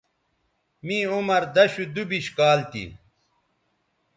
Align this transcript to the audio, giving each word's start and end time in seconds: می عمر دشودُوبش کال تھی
می 0.85 0.99
عمر 1.13 1.43
دشودُوبش 1.55 2.25
کال 2.37 2.59
تھی 2.71 2.85